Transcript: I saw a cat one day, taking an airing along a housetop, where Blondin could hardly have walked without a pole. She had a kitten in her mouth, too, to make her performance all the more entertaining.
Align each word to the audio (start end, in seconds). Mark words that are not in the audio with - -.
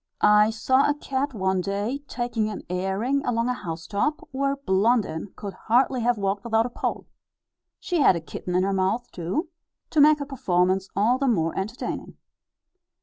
I 0.23 0.49
saw 0.49 0.89
a 0.89 0.95
cat 0.95 1.35
one 1.35 1.61
day, 1.61 1.99
taking 2.07 2.49
an 2.49 2.63
airing 2.71 3.23
along 3.23 3.49
a 3.49 3.53
housetop, 3.53 4.27
where 4.31 4.55
Blondin 4.55 5.31
could 5.35 5.53
hardly 5.53 6.01
have 6.01 6.17
walked 6.17 6.43
without 6.43 6.65
a 6.65 6.71
pole. 6.71 7.05
She 7.79 7.99
had 7.99 8.15
a 8.15 8.19
kitten 8.19 8.55
in 8.55 8.63
her 8.63 8.73
mouth, 8.73 9.11
too, 9.11 9.49
to 9.91 10.01
make 10.01 10.17
her 10.17 10.25
performance 10.25 10.89
all 10.95 11.19
the 11.19 11.27
more 11.27 11.55
entertaining. 11.55 12.17